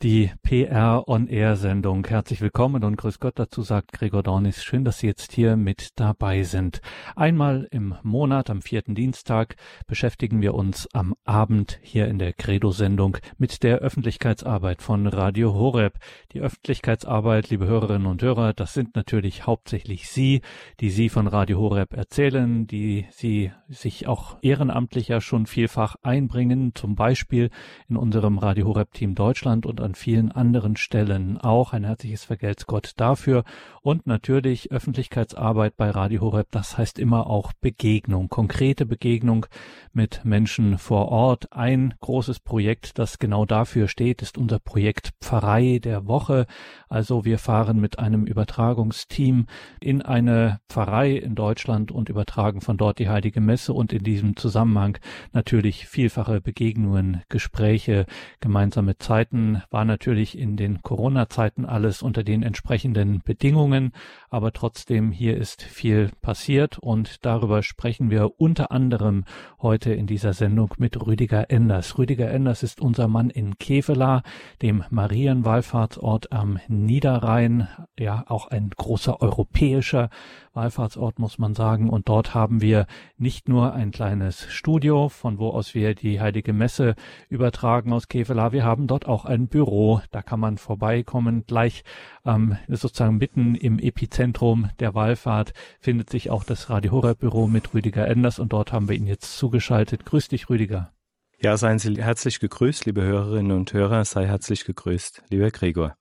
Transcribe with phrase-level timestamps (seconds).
[0.00, 2.06] Die PR On Air Sendung.
[2.06, 4.62] Herzlich willkommen und grüß Gott dazu sagt Gregor Dornis.
[4.62, 6.82] Schön, dass Sie jetzt hier mit dabei sind.
[7.16, 9.56] Einmal im Monat, am vierten Dienstag,
[9.88, 15.52] beschäftigen wir uns am Abend hier in der Credo Sendung mit der Öffentlichkeitsarbeit von Radio
[15.52, 15.98] Horeb.
[16.30, 20.42] Die Öffentlichkeitsarbeit, liebe Hörerinnen und Hörer, das sind natürlich hauptsächlich Sie,
[20.78, 26.70] die Sie von Radio Horeb erzählen, die Sie sich auch ehrenamtlich ja schon vielfach einbringen,
[26.76, 27.50] zum Beispiel
[27.88, 31.72] in unserem Radio Horeb Team Deutschland und an vielen anderen Stellen auch.
[31.72, 33.44] Ein herzliches Vergelt's Gott dafür.
[33.80, 36.48] Und natürlich Öffentlichkeitsarbeit bei Radio Horeb.
[36.50, 39.46] Das heißt immer auch Begegnung, konkrete Begegnung
[39.94, 41.54] mit Menschen vor Ort.
[41.54, 46.44] Ein großes Projekt, das genau dafür steht, ist unser Projekt Pfarrei der Woche.
[46.90, 49.46] Also wir fahren mit einem Übertragungsteam
[49.80, 54.36] in eine Pfarrei in Deutschland und übertragen von dort die Heilige Messe und in diesem
[54.36, 54.98] Zusammenhang
[55.32, 58.04] natürlich vielfache Begegnungen, Gespräche,
[58.40, 63.92] gemeinsame Zeiten, war natürlich in den Corona-Zeiten alles unter den entsprechenden Bedingungen,
[64.28, 69.24] aber trotzdem hier ist viel passiert und darüber sprechen wir unter anderem
[69.62, 71.96] heute in dieser Sendung mit Rüdiger Enders.
[71.96, 74.24] Rüdiger Enders ist unser Mann in Kevela,
[74.62, 80.10] dem Marienwallfahrtsort am Niederrhein, ja auch ein großer europäischer
[80.58, 81.88] Wallfahrtsort, muss man sagen.
[81.88, 86.52] Und dort haben wir nicht nur ein kleines Studio, von wo aus wir die Heilige
[86.52, 86.96] Messe
[87.28, 88.50] übertragen aus Kevela.
[88.50, 89.67] Wir haben dort auch ein Büro.
[90.10, 91.44] Da kann man vorbeikommen.
[91.46, 91.84] Gleich
[92.24, 97.74] ähm, sozusagen mitten im Epizentrum der Wallfahrt findet sich auch das Radio Horeb Büro mit
[97.74, 98.38] Rüdiger Enders.
[98.38, 100.04] Und dort haben wir ihn jetzt zugeschaltet.
[100.04, 100.92] Grüß dich, Rüdiger.
[101.40, 104.04] Ja, seien Sie herzlich gegrüßt, liebe Hörerinnen und Hörer.
[104.04, 105.94] Sei herzlich gegrüßt, lieber Gregor.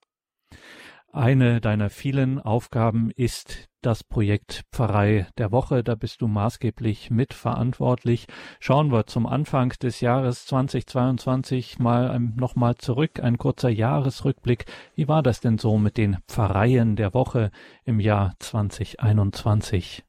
[1.17, 5.83] Eine deiner vielen Aufgaben ist das Projekt Pfarrei der Woche.
[5.83, 8.27] Da bist du maßgeblich mitverantwortlich.
[8.59, 13.19] Schauen wir zum Anfang des Jahres 2022 mal nochmal zurück.
[13.19, 14.65] Ein kurzer Jahresrückblick.
[14.93, 17.49] Wie war das denn so mit den Pfarreien der Woche
[17.83, 20.05] im Jahr 2021?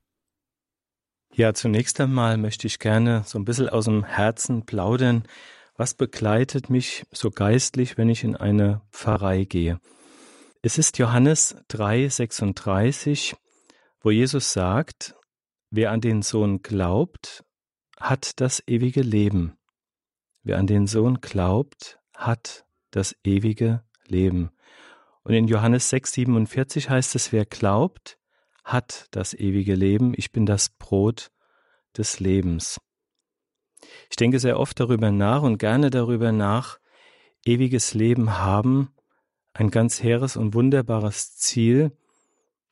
[1.32, 5.22] Ja, zunächst einmal möchte ich gerne so ein bisschen aus dem Herzen plaudern.
[5.74, 9.80] Was begleitet mich so geistlich, wenn ich in eine Pfarrei gehe?
[10.68, 13.34] Es ist Johannes 3:36,
[14.02, 15.14] wo Jesus sagt,
[15.70, 17.42] wer an den Sohn glaubt,
[17.98, 19.56] hat das ewige Leben.
[20.42, 24.50] Wer an den Sohn glaubt, hat das ewige Leben.
[25.22, 28.18] Und in Johannes 6:47 heißt es, wer glaubt,
[28.62, 30.12] hat das ewige Leben.
[30.18, 31.30] Ich bin das Brot
[31.96, 32.78] des Lebens.
[34.10, 36.78] Ich denke sehr oft darüber nach und gerne darüber nach,
[37.46, 38.92] ewiges Leben haben
[39.58, 41.90] ein ganz hehres und wunderbares Ziel,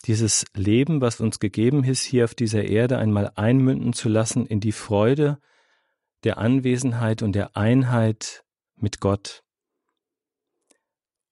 [0.05, 4.61] dieses Leben, was uns gegeben ist, hier auf dieser Erde einmal einmünden zu lassen in
[4.61, 5.41] die Freude
[6.23, 8.45] der Anwesenheit und der Einheit
[8.77, 9.43] mit Gott.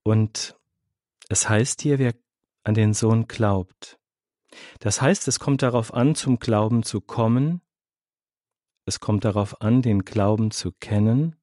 [0.03, 0.59] Und
[1.29, 2.15] es heißt hier, wer
[2.65, 4.01] an den Sohn glaubt.
[4.81, 7.61] Das heißt, es kommt darauf an, zum Glauben zu kommen,
[8.87, 11.37] es kommt darauf an, den Glauben zu kennen,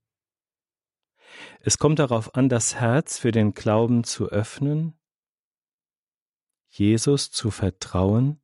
[1.61, 4.97] es kommt darauf an, das Herz für den Glauben zu öffnen,
[6.69, 8.41] Jesus zu vertrauen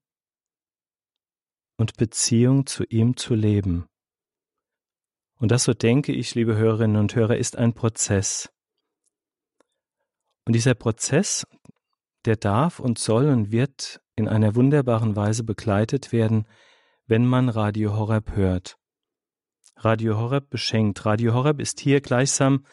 [1.78, 3.88] und Beziehung zu ihm zu leben.
[5.40, 8.52] Und das, so denke ich, liebe Hörerinnen und Hörer, ist ein Prozess.
[10.46, 11.46] Und dieser Prozess,
[12.26, 16.48] der darf und soll und wird in einer wunderbaren Weise begleitet werden,
[17.06, 18.78] wenn man Radio Horeb hört.
[19.80, 21.06] Radio Horeb beschenkt.
[21.06, 22.66] Radio Horeb ist hier gleichsam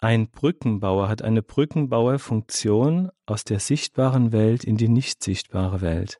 [0.00, 6.18] ein Brückenbauer, hat eine Brückenbauerfunktion aus der sichtbaren Welt in die nicht sichtbare Welt.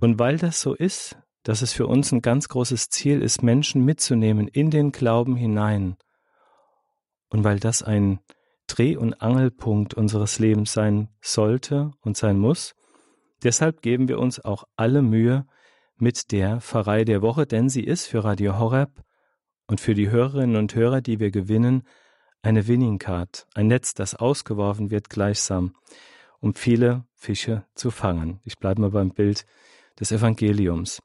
[0.00, 3.84] Und weil das so ist, dass es für uns ein ganz großes Ziel ist, Menschen
[3.84, 5.96] mitzunehmen in den Glauben hinein,
[7.28, 8.20] und weil das ein
[8.66, 12.74] Dreh- und Angelpunkt unseres Lebens sein sollte und sein muss,
[13.42, 15.46] deshalb geben wir uns auch alle Mühe,
[15.96, 19.02] mit der Pfarrei der Woche, denn sie ist für Radio Horeb
[19.66, 21.82] und für die Hörerinnen und Hörer, die wir gewinnen,
[22.42, 25.74] eine Winning Card, ein Netz, das ausgeworfen wird gleichsam,
[26.40, 28.40] um viele Fische zu fangen.
[28.44, 29.46] Ich bleibe mal beim Bild
[29.98, 31.00] des Evangeliums.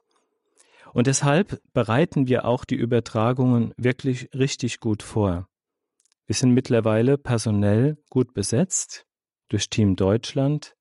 [0.92, 5.48] Und deshalb bereiten wir auch die Übertragungen wirklich richtig gut vor.
[6.26, 9.06] Wir sind mittlerweile personell gut besetzt
[9.48, 10.76] durch Team Deutschland.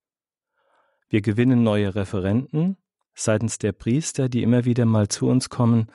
[1.10, 2.78] Wir gewinnen neue Referenten
[3.20, 5.88] seitens der Priester, die immer wieder mal zu uns kommen.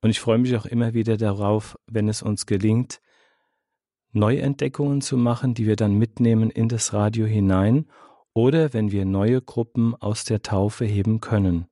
[0.00, 3.00] Und ich freue mich auch immer wieder darauf, wenn es uns gelingt,
[4.12, 7.86] Neuentdeckungen zu machen, die wir dann mitnehmen in das Radio hinein
[8.32, 11.66] oder wenn wir neue Gruppen aus der Taufe heben können.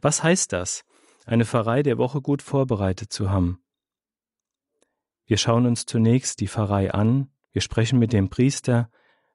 [0.00, 0.84] Was heißt das,
[1.26, 3.62] eine Pfarrei der Woche gut vorbereitet zu haben?
[5.26, 8.90] Wir schauen uns zunächst die Pfarrei an, Wir sprechen mit dem Priester,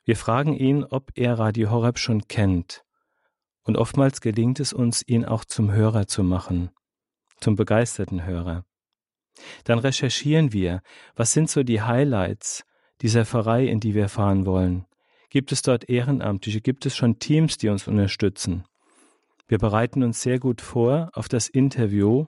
[0.05, 2.84] wir fragen ihn, ob er Radio Horeb schon kennt.
[3.65, 6.69] Und oftmals gelingt es uns, ihn auch zum Hörer zu machen,
[7.41, 8.63] zum begeisterten Hörer.
[9.65, 10.81] Dann recherchieren wir,
[11.15, 12.63] was sind so die Highlights
[13.01, 14.85] dieser Pfarrei, in die wir fahren wollen.
[15.29, 16.61] Gibt es dort Ehrenamtliche?
[16.61, 18.63] Gibt es schon Teams, die uns unterstützen?
[19.47, 22.27] Wir bereiten uns sehr gut vor auf das Interview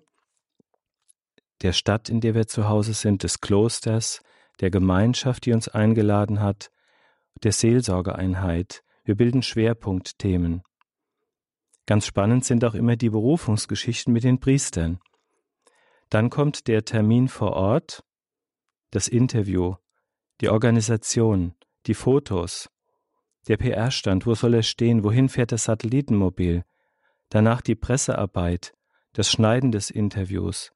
[1.61, 4.21] der Stadt, in der wir zu Hause sind, des Klosters,
[4.59, 6.69] der Gemeinschaft, die uns eingeladen hat,
[7.43, 8.83] der Seelsorgeeinheit.
[9.03, 10.61] Wir bilden Schwerpunktthemen.
[11.87, 14.99] Ganz spannend sind auch immer die Berufungsgeschichten mit den Priestern.
[16.09, 18.03] Dann kommt der Termin vor Ort,
[18.91, 19.75] das Interview,
[20.41, 21.55] die Organisation,
[21.85, 22.69] die Fotos,
[23.47, 26.65] der PR-Stand, wo soll er stehen, wohin fährt das Satellitenmobil,
[27.29, 28.73] danach die Pressearbeit,
[29.13, 30.73] das Schneiden des Interviews,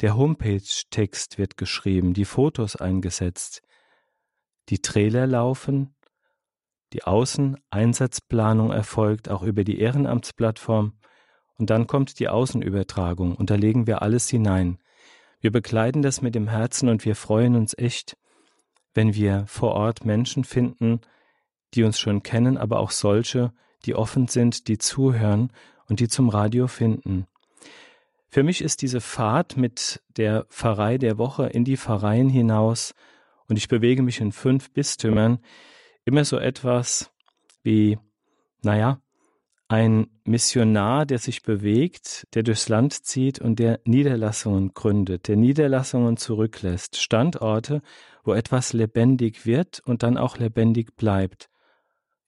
[0.00, 3.62] der Homepage-Text wird geschrieben, die Fotos eingesetzt,
[4.68, 5.94] die Trailer laufen,
[6.92, 10.94] die Außeneinsatzplanung erfolgt auch über die Ehrenamtsplattform
[11.58, 14.78] und dann kommt die Außenübertragung und da legen wir alles hinein.
[15.40, 18.16] Wir begleiten das mit dem Herzen und wir freuen uns echt,
[18.94, 21.00] wenn wir vor Ort Menschen finden,
[21.74, 23.52] die uns schon kennen, aber auch solche,
[23.84, 25.52] die offen sind, die zuhören
[25.88, 27.26] und die zum Radio finden.
[28.28, 32.94] Für mich ist diese Fahrt mit der Pfarrei der Woche in die Pfarreien hinaus
[33.48, 35.40] und ich bewege mich in fünf Bistümern
[36.04, 37.12] immer so etwas
[37.62, 37.98] wie,
[38.62, 39.00] naja,
[39.68, 46.16] ein Missionar, der sich bewegt, der durchs Land zieht und der Niederlassungen gründet, der Niederlassungen
[46.16, 47.80] zurücklässt, Standorte,
[48.24, 51.48] wo etwas lebendig wird und dann auch lebendig bleibt.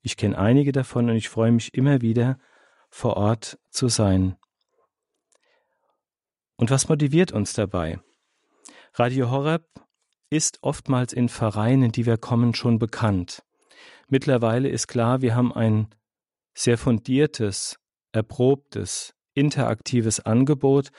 [0.02, 2.38] Ich kenne einige davon und ich freue mich immer wieder,
[2.90, 4.36] vor Ort zu sein.
[6.56, 7.98] Und was motiviert uns dabei?
[8.94, 9.64] Radio Horeb
[10.30, 13.42] ist oftmals in Vereinen, in die wir kommen, schon bekannt.
[14.12, 15.86] Mittlerweile ist klar, wir haben ein
[16.52, 17.78] sehr fundiertes,
[18.12, 20.90] erprobtes, interaktives Angebot,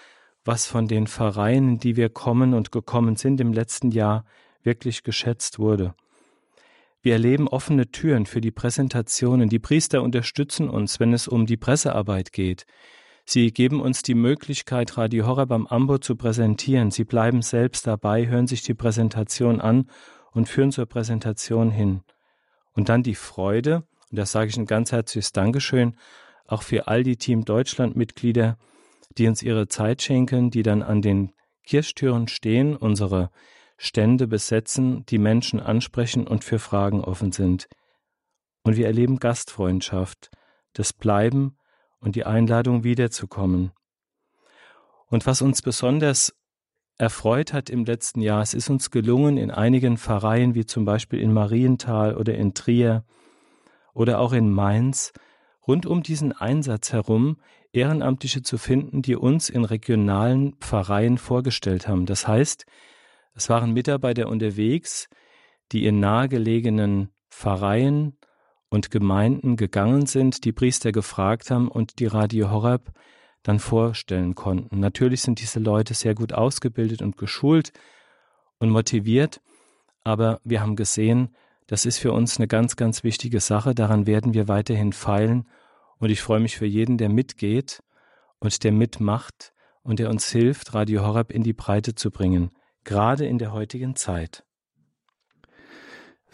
[0.43, 4.25] was von den Vereinen, in die wir kommen und gekommen sind im letzten Jahr,
[4.63, 5.93] wirklich geschätzt wurde.
[7.03, 9.47] Wir erleben offene Türen für die Präsentationen.
[9.47, 12.65] Die Priester unterstützen uns, wenn es um die Pressearbeit geht.
[13.25, 16.89] Sie geben uns die Möglichkeit, Radio Horror beim Ambo zu präsentieren.
[16.89, 19.87] Sie bleiben selbst dabei, hören sich die Präsentation an
[20.31, 22.01] und führen zur Präsentation hin.
[22.73, 25.95] Und dann die Freude, und da sage ich ein ganz herzliches Dankeschön,
[26.45, 28.57] auch für all die Team Deutschland-Mitglieder,
[29.17, 31.33] die uns ihre Zeit schenken, die dann an den
[31.63, 33.31] Kirchtüren stehen, unsere
[33.77, 37.67] Stände besetzen, die Menschen ansprechen und für Fragen offen sind.
[38.63, 40.31] Und wir erleben Gastfreundschaft,
[40.73, 41.57] das Bleiben
[41.99, 43.71] und die Einladung wiederzukommen.
[45.07, 46.33] Und was uns besonders
[47.03, 51.19] erfreut hat im letzten Jahr, es ist uns gelungen, in einigen Pfarreien, wie zum Beispiel
[51.19, 53.03] in Marienthal oder in Trier
[53.93, 55.11] oder auch in Mainz,
[55.67, 57.37] rund um diesen Einsatz herum
[57.73, 62.05] Ehrenamtliche zu finden, die uns in regionalen Pfarreien vorgestellt haben.
[62.05, 62.65] Das heißt,
[63.35, 65.09] es waren Mitarbeiter unterwegs,
[65.73, 68.15] die in nahegelegenen Pfarreien
[68.69, 72.93] und Gemeinden gegangen sind, die Priester gefragt haben und die Radio Horeb
[73.43, 74.79] dann vorstellen konnten.
[74.79, 77.71] Natürlich sind diese Leute sehr gut ausgebildet und geschult
[78.59, 79.41] und motiviert,
[80.03, 81.35] aber wir haben gesehen,
[81.67, 83.73] das ist für uns eine ganz, ganz wichtige Sache.
[83.75, 85.47] Daran werden wir weiterhin feilen
[85.97, 87.83] und ich freue mich für jeden, der mitgeht
[88.39, 92.51] und der mitmacht und der uns hilft, Radio Horeb in die Breite zu bringen
[92.83, 94.43] gerade in der heutigen Zeit.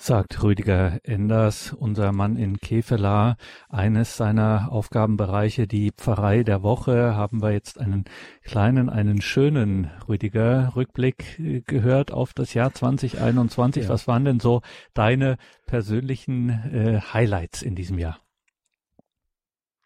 [0.01, 3.35] Sagt Rüdiger Enders, unser Mann in Kevela.
[3.67, 8.05] Eines seiner Aufgabenbereiche, die Pfarrei der Woche, haben wir jetzt einen
[8.41, 13.83] kleinen, einen schönen Rüdiger Rückblick äh, gehört auf das Jahr 2021.
[13.83, 13.89] Ja.
[13.89, 14.61] Was waren denn so
[14.93, 18.21] deine persönlichen äh, Highlights in diesem Jahr?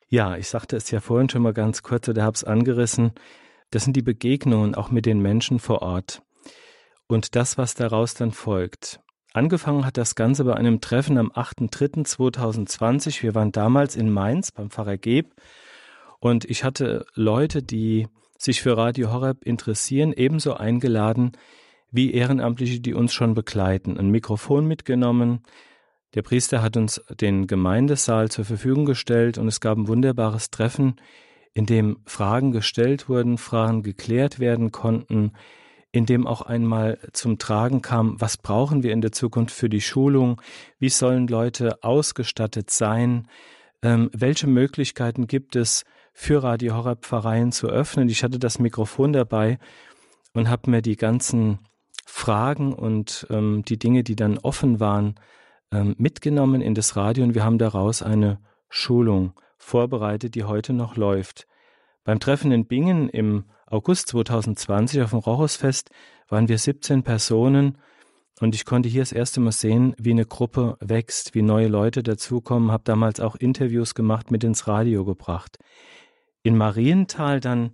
[0.10, 3.14] Ja, ich sagte es ja vorhin schon mal ganz kurz oder habe es angerissen.
[3.72, 6.22] Das sind die Begegnungen auch mit den Menschen vor Ort
[7.08, 9.00] und das, was daraus dann folgt.
[9.34, 13.24] Angefangen hat das Ganze bei einem Treffen am 8.3.2020.
[13.24, 15.34] Wir waren damals in Mainz beim Pfarrer Geb
[16.20, 21.32] und ich hatte Leute, die sich für Radio Horeb interessieren, ebenso eingeladen
[21.90, 23.98] wie Ehrenamtliche, die uns schon begleiten.
[23.98, 25.42] Ein Mikrofon mitgenommen.
[26.14, 30.98] Der Priester hat uns den Gemeindesaal zur Verfügung gestellt und es gab ein wunderbares Treffen,
[31.56, 35.32] in dem Fragen gestellt wurden, Fragen geklärt werden konnten,
[35.94, 39.80] in dem auch einmal zum Tragen kam, was brauchen wir in der Zukunft für die
[39.80, 40.42] Schulung,
[40.80, 43.28] wie sollen Leute ausgestattet sein,
[43.84, 47.00] ähm, welche Möglichkeiten gibt es für Radio Horror
[47.52, 48.10] zu öffnen.
[48.10, 49.60] Ich hatte das Mikrofon dabei
[50.34, 51.60] und habe mir die ganzen
[52.06, 55.16] Fragen und ähm, die Dinge, die dann offen waren,
[55.72, 60.98] ähm, mitgenommen in das Radio und wir haben daraus eine Schulung vorbereitet, die heute noch
[60.98, 61.48] läuft.
[62.04, 65.90] Beim Treffen in Bingen im August 2020 auf dem Rochusfest
[66.30, 67.78] waren wir 17 Personen
[68.40, 72.04] und ich konnte hier das erste Mal sehen, wie eine Gruppe wächst, wie neue Leute
[72.04, 75.58] dazukommen, habe damals auch Interviews gemacht, mit ins Radio gebracht.
[76.42, 77.74] In Marienthal dann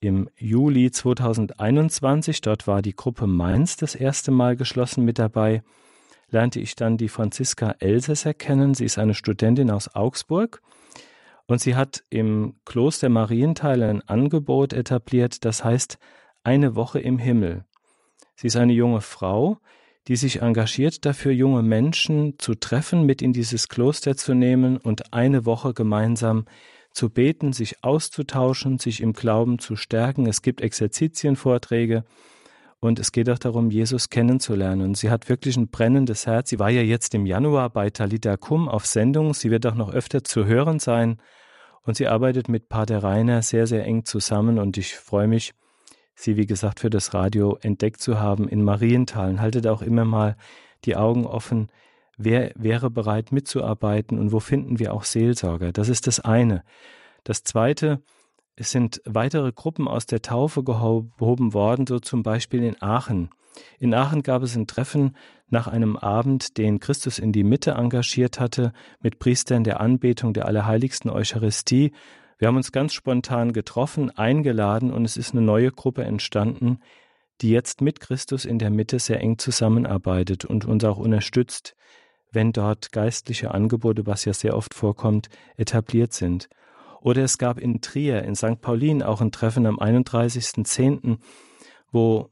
[0.00, 5.62] im Juli 2021, dort war die Gruppe Mainz das erste Mal geschlossen mit dabei,
[6.30, 8.74] lernte ich dann die Franziska Elsässer kennen.
[8.74, 10.62] Sie ist eine Studentin aus Augsburg
[11.48, 15.98] und sie hat im Kloster Marienthal ein Angebot etabliert, das heißt
[16.44, 17.64] eine Woche im Himmel.
[18.36, 19.58] Sie ist eine junge Frau,
[20.06, 25.12] die sich engagiert dafür, junge Menschen zu treffen, mit in dieses Kloster zu nehmen und
[25.12, 26.44] eine Woche gemeinsam
[26.92, 30.26] zu beten, sich auszutauschen, sich im Glauben zu stärken.
[30.26, 32.04] Es gibt Exerzitienvorträge
[32.80, 34.82] und es geht auch darum, Jesus kennenzulernen.
[34.82, 36.50] Und sie hat wirklich ein brennendes Herz.
[36.50, 39.34] Sie war ja jetzt im Januar bei Talita Kum auf Sendung.
[39.34, 41.18] Sie wird auch noch öfter zu hören sein.
[41.88, 44.58] Und sie arbeitet mit Pater Rainer sehr, sehr eng zusammen.
[44.58, 45.54] Und ich freue mich,
[46.14, 49.30] sie, wie gesagt, für das Radio entdeckt zu haben in Marienthal.
[49.30, 50.36] Und haltet auch immer mal
[50.84, 51.68] die Augen offen.
[52.18, 55.72] Wer wäre bereit mitzuarbeiten und wo finden wir auch Seelsorger?
[55.72, 56.62] Das ist das eine.
[57.24, 58.02] Das zweite,
[58.54, 63.30] es sind weitere Gruppen aus der Taufe gehoben worden, so zum Beispiel in Aachen.
[63.78, 65.16] In Aachen gab es ein Treffen
[65.50, 70.46] nach einem Abend, den Christus in die Mitte engagiert hatte, mit Priestern der Anbetung der
[70.46, 71.92] Allerheiligsten Eucharistie.
[72.38, 76.78] Wir haben uns ganz spontan getroffen, eingeladen und es ist eine neue Gruppe entstanden,
[77.40, 81.74] die jetzt mit Christus in der Mitte sehr eng zusammenarbeitet und uns auch unterstützt,
[82.32, 86.48] wenn dort geistliche Angebote, was ja sehr oft vorkommt, etabliert sind.
[87.00, 88.60] Oder es gab in Trier, in St.
[88.60, 91.18] Paulin, auch ein Treffen am 31.10.,
[91.90, 92.28] wo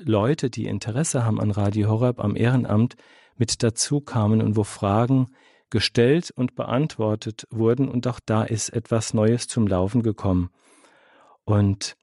[0.00, 2.96] Leute, die Interesse haben an Radio Horeb am Ehrenamt,
[3.36, 5.28] mit dazu kamen und wo Fragen
[5.70, 10.50] gestellt und beantwortet wurden und auch da ist etwas Neues zum Laufen gekommen.
[11.44, 11.96] Und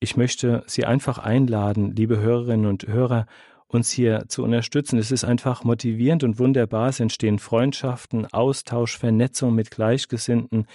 [0.00, 3.26] ich möchte Sie einfach einladen, liebe Hörerinnen und Hörer,
[3.66, 4.98] uns hier zu unterstützen.
[4.98, 6.88] Es ist einfach motivierend und wunderbar.
[6.88, 10.66] Es entstehen Freundschaften, Austausch, Vernetzung mit Gleichgesinnten.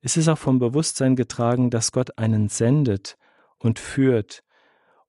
[0.00, 3.16] Es ist auch vom Bewusstsein getragen, dass Gott einen sendet
[3.58, 4.42] und führt.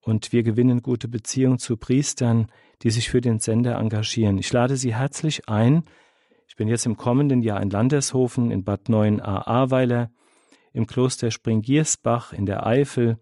[0.09, 2.47] Und wir gewinnen gute Beziehungen zu Priestern,
[2.81, 4.39] die sich für den Sender engagieren.
[4.39, 5.83] Ich lade Sie herzlich ein.
[6.47, 10.09] Ich bin jetzt im kommenden Jahr in Landeshofen, in Bad 9 a Ahrweiler,
[10.73, 13.19] im Kloster Springiersbach in der Eifel,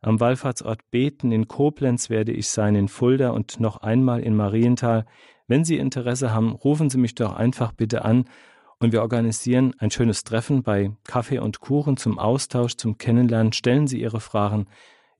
[0.00, 5.04] am Wallfahrtsort Beten in Koblenz werde ich sein, in Fulda und noch einmal in Marienthal.
[5.48, 8.24] Wenn Sie Interesse haben, rufen Sie mich doch einfach bitte an
[8.78, 13.52] und wir organisieren ein schönes Treffen bei Kaffee und Kuchen zum Austausch, zum Kennenlernen.
[13.52, 14.66] Stellen Sie Ihre Fragen.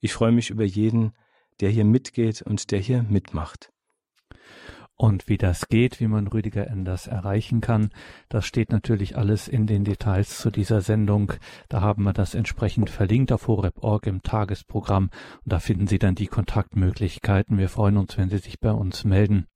[0.03, 1.13] Ich freue mich über jeden,
[1.61, 3.71] der hier mitgeht und der hier mitmacht.
[4.97, 7.89] Und wie das geht, wie man Rüdiger Enders erreichen kann,
[8.27, 11.31] das steht natürlich alles in den Details zu dieser Sendung.
[11.69, 15.09] Da haben wir das entsprechend verlinkt auf horeb.org im Tagesprogramm
[15.45, 17.57] und da finden Sie dann die Kontaktmöglichkeiten.
[17.57, 19.47] Wir freuen uns, wenn Sie sich bei uns melden.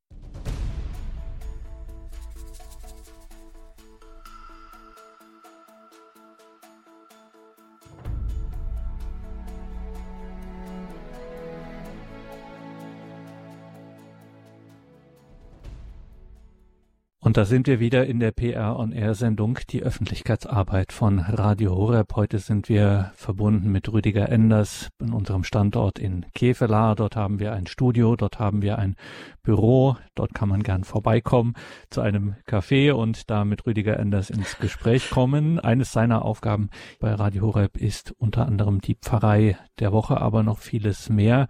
[17.27, 21.75] Und da sind wir wieder in der PR on Air Sendung, die Öffentlichkeitsarbeit von Radio
[21.75, 22.15] Horeb.
[22.15, 26.95] Heute sind wir verbunden mit Rüdiger Enders in unserem Standort in Kevelaar.
[26.95, 28.95] Dort haben wir ein Studio, dort haben wir ein
[29.43, 29.97] Büro.
[30.15, 31.55] Dort kann man gern vorbeikommen
[31.89, 35.59] zu einem Café und da mit Rüdiger Enders ins Gespräch kommen.
[35.59, 36.69] Eines seiner Aufgaben
[37.01, 41.49] bei Radio Horeb ist unter anderem die Pfarrei der Woche, aber noch vieles mehr.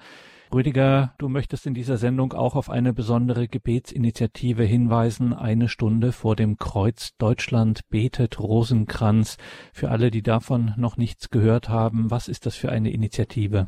[0.53, 5.33] Rüdiger, du möchtest in dieser Sendung auch auf eine besondere Gebetsinitiative hinweisen.
[5.33, 9.37] Eine Stunde vor dem Kreuz Deutschland betet Rosenkranz.
[9.73, 13.67] Für alle, die davon noch nichts gehört haben, was ist das für eine Initiative?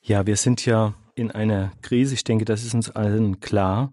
[0.00, 2.14] Ja, wir sind ja in einer Krise.
[2.14, 3.92] Ich denke, das ist uns allen klar.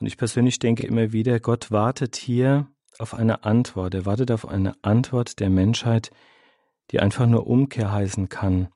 [0.00, 3.94] Und ich persönlich denke immer wieder, Gott wartet hier auf eine Antwort.
[3.94, 6.10] Er wartet auf eine Antwort der Menschheit,
[6.90, 8.68] die einfach nur Umkehr heißen kann.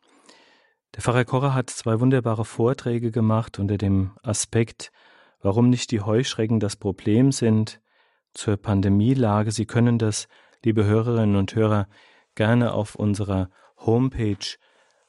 [0.94, 4.90] Der Pfarrer Kocher hat zwei wunderbare Vorträge gemacht unter dem Aspekt,
[5.40, 7.80] warum nicht die Heuschrecken das Problem sind,
[8.34, 9.52] zur Pandemielage.
[9.52, 10.26] Sie können das,
[10.64, 11.88] liebe Hörerinnen und Hörer,
[12.34, 14.56] gerne auf unserer Homepage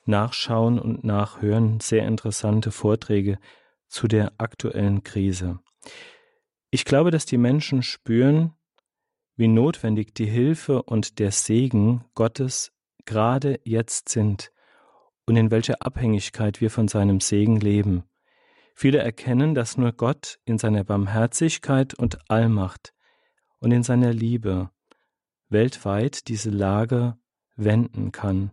[0.06, 1.80] nachschauen und nachhören.
[1.80, 3.40] Sehr interessante Vorträge
[3.88, 5.60] zu der aktuellen Krise.
[6.70, 8.54] Ich glaube, dass die Menschen spüren,
[9.36, 12.72] wie notwendig die Hilfe und der Segen Gottes
[13.06, 14.52] gerade jetzt sind
[15.26, 18.04] und in welcher Abhängigkeit wir von seinem Segen leben.
[18.76, 22.94] Viele erkennen, dass nur Gott in seiner Barmherzigkeit und Allmacht
[23.60, 24.72] und in seiner Liebe
[25.50, 27.18] weltweit diese Lage
[27.56, 28.52] wenden kann.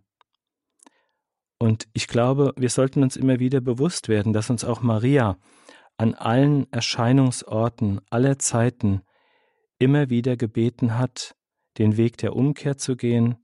[1.58, 5.38] Und ich glaube, wir sollten uns immer wieder bewusst werden, dass uns auch Maria
[5.96, 9.02] an allen Erscheinungsorten aller Zeiten
[9.78, 11.34] immer wieder gebeten hat,
[11.78, 13.38] den Weg der Umkehr zu gehen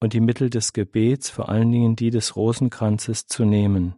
[0.00, 3.96] und die Mittel des Gebets, vor allen Dingen die des Rosenkranzes, zu nehmen.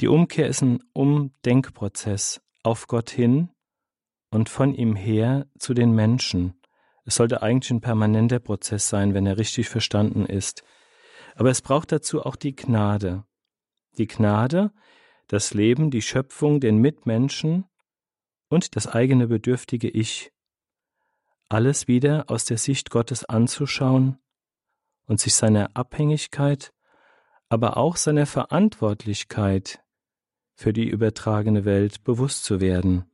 [0.00, 3.50] Die Umkehr ist ein Umdenkprozess auf Gott hin
[4.30, 6.54] und von ihm her zu den Menschen.
[7.04, 10.62] Es sollte eigentlich ein permanenter Prozess sein, wenn er richtig verstanden ist.
[11.34, 13.24] Aber es braucht dazu auch die Gnade.
[13.98, 14.72] Die Gnade,
[15.26, 17.66] das Leben, die Schöpfung, den Mitmenschen
[18.48, 20.32] und das eigene bedürftige Ich.
[21.50, 24.18] Alles wieder aus der Sicht Gottes anzuschauen
[25.06, 26.72] und sich seiner Abhängigkeit,
[27.48, 29.82] aber auch seiner Verantwortlichkeit
[30.54, 33.10] für die übertragene Welt bewusst zu werden.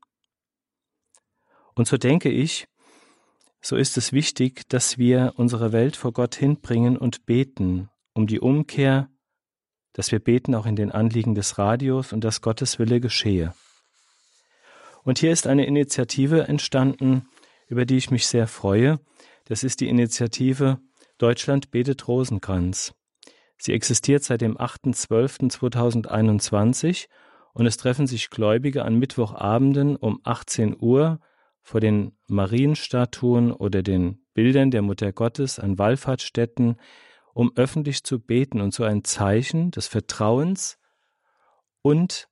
[1.75, 2.69] Und so denke ich,
[3.63, 8.41] so ist es wichtig, dass wir unsere Welt vor Gott hinbringen und beten um die
[8.41, 9.09] Umkehr,
[9.95, 13.55] dass wir beten auch in den Anliegen des Radios und dass Gottes Wille geschehe.
[15.05, 17.27] Und hier ist eine Initiative entstanden,
[17.67, 19.01] über die ich mich sehr freue.
[19.45, 20.81] Das ist die Initiative
[21.19, 22.95] Deutschland betet Rosenkranz.
[23.59, 27.07] Sie existiert seit dem 8.12.2021
[27.55, 31.21] und es treffen sich Gläubige an Mittwochabenden um 18 Uhr
[31.63, 36.77] vor den Marienstatuen oder den Bildern der Mutter Gottes an Wallfahrtsstätten,
[37.33, 40.77] um öffentlich zu beten und so ein Zeichen des Vertrauens
[41.81, 42.29] und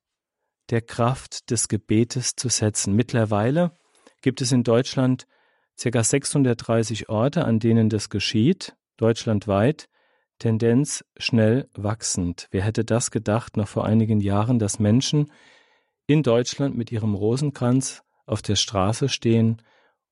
[0.69, 2.95] der Kraft des Gebetes zu setzen.
[2.95, 3.75] Mittlerweile
[4.25, 5.27] gibt es in Deutschland
[5.79, 6.03] ca.
[6.03, 9.87] 630 Orte, an denen das geschieht, deutschlandweit,
[10.39, 12.47] Tendenz schnell wachsend.
[12.49, 15.31] Wer hätte das gedacht noch vor einigen Jahren, dass Menschen
[16.07, 19.61] in Deutschland mit ihrem Rosenkranz auf der Straße stehen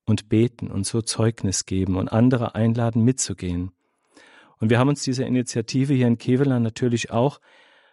[0.06, 3.72] und beten und so Zeugnis geben und andere einladen mitzugehen.
[4.60, 7.40] Und wir haben uns dieser Initiative hier in Kevela natürlich auch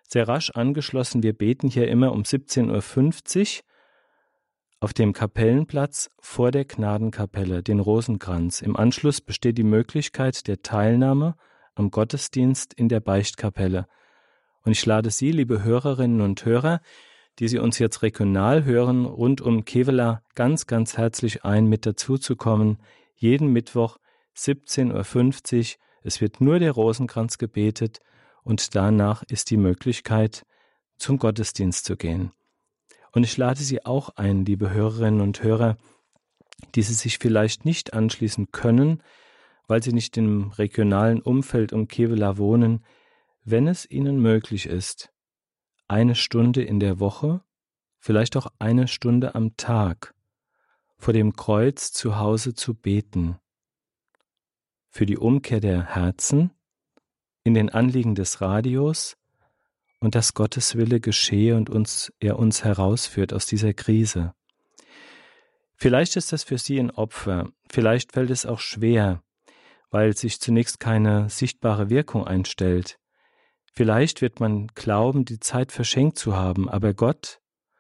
[0.08, 1.24] sehr rasch angeschlossen.
[1.24, 3.64] Wir beten hier immer um 17.50 Uhr
[4.82, 8.64] auf dem Kapellenplatz vor der Gnadenkapelle, den Rosenkranz.
[8.64, 11.36] Im Anschluss besteht die Möglichkeit der Teilnahme
[11.76, 13.88] am Gottesdienst in der Beichtkapelle.
[14.64, 16.82] Und ich lade Sie, liebe Hörerinnen und Hörer,
[17.38, 22.80] die Sie uns jetzt regional hören, rund um Kevela ganz, ganz herzlich ein, mit dazuzukommen.
[23.16, 23.98] Jeden Mittwoch
[24.36, 25.82] 17.50 Uhr.
[26.02, 28.00] Es wird nur der Rosenkranz gebetet
[28.44, 30.44] und danach ist die Möglichkeit,
[30.98, 32.32] zum Gottesdienst zu gehen.
[33.12, 35.78] Und ich lade Sie auch ein, liebe Hörerinnen und Hörer,
[36.76, 39.04] die Sie sich vielleicht nicht anschließen können,
[39.68, 42.86] weil Sie nicht im regionalen Umfeld um Kevela wohnen,
[43.44, 45.12] wenn es Ihnen möglich ist,
[45.88, 47.42] eine Stunde in der Woche,
[48.00, 50.14] vielleicht auch eine Stunde am Tag,
[50.98, 53.38] vor dem Kreuz zu Hause zu beten,
[54.90, 56.52] für die Umkehr der Herzen,
[57.44, 59.18] in den Anliegen des Radios
[60.02, 64.34] und dass Gottes Wille geschehe und uns, er uns herausführt aus dieser Krise.
[65.76, 69.24] Vielleicht ist das für Sie ein Opfer, vielleicht fällt es auch schwer,
[69.90, 73.00] weil sich zunächst keine sichtbare Wirkung einstellt.
[73.74, 77.40] Vielleicht wird man glauben, die Zeit verschenkt zu haben, aber Gott,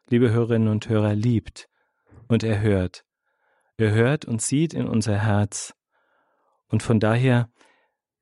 [0.09, 1.67] liebe Hörerinnen und Hörer, liebt
[2.27, 3.03] und er hört.
[3.77, 5.73] Er hört und sieht in unser Herz.
[6.67, 7.49] Und von daher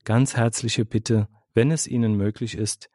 [0.06, 2.90] ganz herzliche Bitte, wenn es Ihnen möglich ist,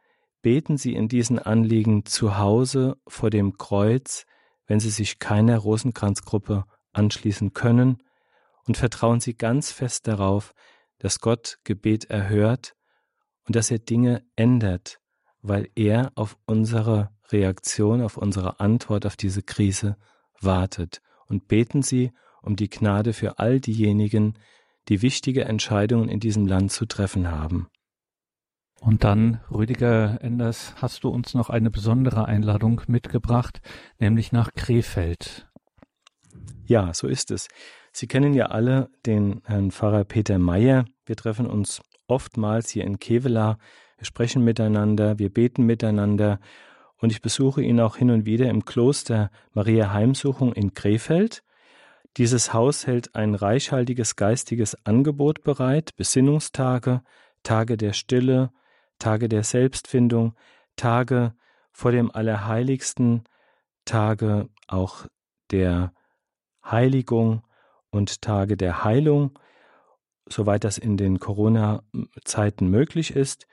[0.44, 4.26] beten Sie in diesen Anliegen zu Hause vor dem Kreuz,
[4.66, 8.02] wenn Sie sich keiner Rosenkranzgruppe anschließen können,
[8.66, 10.52] und vertrauen Sie ganz fest darauf,
[10.98, 12.74] dass Gott Gebet erhört
[13.46, 15.00] und dass er Dinge ändert,
[15.40, 19.96] weil er auf unsere Reaktion, auf unsere Antwort auf diese Krise
[20.42, 21.00] wartet.
[21.26, 24.34] Und beten Sie um die Gnade für all diejenigen,
[24.90, 27.68] die wichtige Entscheidungen in diesem Land zu treffen haben.
[28.84, 33.62] Und dann, Rüdiger Enders, hast du uns noch eine besondere Einladung mitgebracht,
[33.98, 35.48] nämlich nach Krefeld.
[36.66, 37.48] Ja, so ist es.
[37.92, 40.84] Sie kennen ja alle den Herrn Pfarrer Peter Meyer.
[41.06, 43.56] Wir treffen uns oftmals hier in Kevela.
[43.96, 46.38] Wir sprechen miteinander, wir beten miteinander
[46.98, 51.42] und ich besuche ihn auch hin und wieder im Kloster Maria Heimsuchung in Krefeld.
[52.18, 57.00] Dieses Haus hält ein reichhaltiges geistiges Angebot bereit, Besinnungstage,
[57.42, 58.50] Tage der Stille,
[58.98, 60.34] Tage der Selbstfindung,
[60.76, 61.34] Tage
[61.72, 63.24] vor dem Allerheiligsten,
[63.84, 65.06] Tage auch
[65.50, 65.92] der
[66.64, 67.42] Heiligung
[67.90, 69.38] und Tage der Heilung
[70.26, 73.46] soweit das in den Corona-Zeiten möglich ist.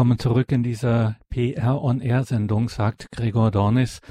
[0.04, 4.02] Willkommen zurück in dieser PR On Air Sendung, sagt Gregor Dornis.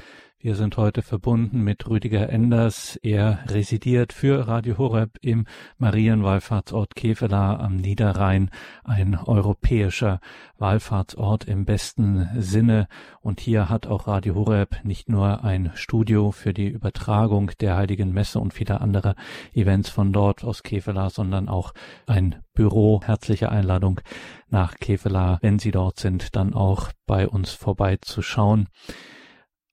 [0.43, 2.99] Wir sind heute verbunden mit Rüdiger Enders.
[3.01, 5.45] Er residiert für Radio Horeb im
[5.77, 8.49] Marienwallfahrtsort Kevela am Niederrhein,
[8.83, 10.19] ein europäischer
[10.57, 12.89] Wallfahrtsort im besten Sinne.
[13.21, 18.11] Und hier hat auch Radio Horeb nicht nur ein Studio für die Übertragung der Heiligen
[18.11, 19.15] Messe und vieler anderer
[19.53, 21.73] Events von dort aus Kevela, sondern auch
[22.05, 22.99] ein Büro.
[23.01, 24.01] Herzliche Einladung
[24.49, 28.67] nach Kevela, wenn Sie dort sind, dann auch bei uns vorbeizuschauen.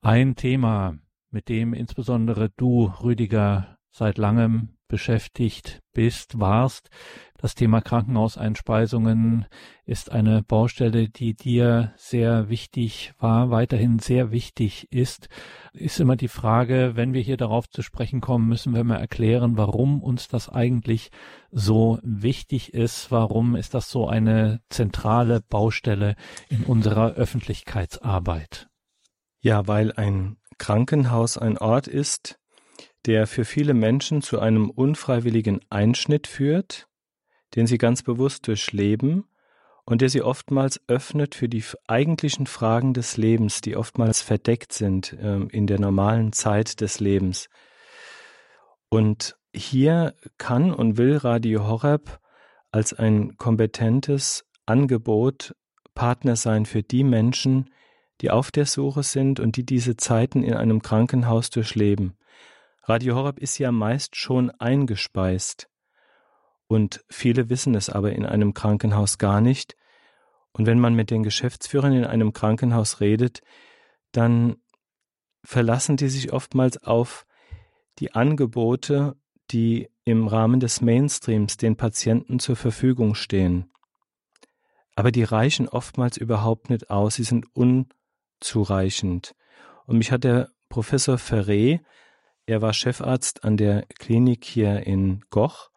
[0.02, 0.96] Ein Thema,
[1.30, 6.88] mit dem insbesondere du, Rüdiger, seit langem beschäftigt bist, warst.
[7.36, 9.44] Das Thema Krankenhauseinspeisungen
[9.84, 15.28] ist eine Baustelle, die dir sehr wichtig war, weiterhin sehr wichtig ist.
[15.74, 19.58] Ist immer die Frage, wenn wir hier darauf zu sprechen kommen, müssen wir mal erklären,
[19.58, 21.10] warum uns das eigentlich
[21.50, 23.10] so wichtig ist.
[23.10, 26.16] Warum ist das so eine zentrale Baustelle
[26.48, 28.69] in unserer Öffentlichkeitsarbeit?
[29.40, 32.38] Ja, weil ein Krankenhaus ein Ort ist,
[33.07, 36.88] der für viele Menschen zu einem unfreiwilligen Einschnitt führt,
[37.55, 39.24] den sie ganz bewusst durchleben
[39.87, 45.14] und der sie oftmals öffnet für die eigentlichen Fragen des Lebens, die oftmals verdeckt sind
[45.14, 47.48] äh, in der normalen Zeit des Lebens.
[48.90, 52.20] Und hier kann und will Radio Horeb
[52.70, 55.55] als ein kompetentes Angebot
[55.94, 57.70] Partner sein für die Menschen,
[58.20, 62.16] die auf der Suche sind und die diese Zeiten in einem Krankenhaus durchleben.
[62.83, 65.68] Radio Horeb ist ja meist schon eingespeist.
[66.66, 69.76] Und viele wissen es aber in einem Krankenhaus gar nicht.
[70.52, 73.40] Und wenn man mit den Geschäftsführern in einem Krankenhaus redet,
[74.12, 74.56] dann
[75.44, 77.26] verlassen die sich oftmals auf
[77.98, 79.16] die Angebote,
[79.50, 83.70] die im Rahmen des Mainstreams den Patienten zur Verfügung stehen.
[84.94, 87.88] Aber die reichen oftmals überhaupt nicht aus, sie sind un
[88.40, 89.35] zureichend.
[89.87, 91.81] Und mich hat der Professor Ferré,
[92.46, 95.70] er war Chefarzt an der Klinik hier in Goch,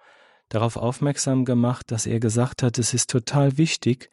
[0.49, 4.09] darauf aufmerksam gemacht, dass er gesagt hat, es ist total wichtig,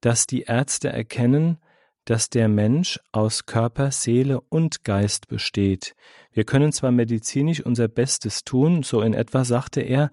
[0.00, 1.58] dass die Ärzte erkennen,
[2.04, 5.96] dass der Mensch aus Körper, Seele und Geist besteht.
[6.32, 10.10] Wir können zwar medizinisch unser Bestes tun, so in etwa sagte er,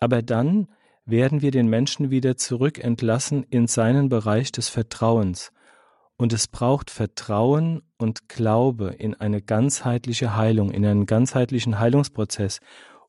[0.00, 0.68] aber dann
[1.04, 5.52] werden wir den Menschen wieder zurückentlassen in seinen Bereich des Vertrauens.
[6.20, 12.60] Und es braucht Vertrauen und Glaube in eine ganzheitliche Heilung, in einen ganzheitlichen Heilungsprozess.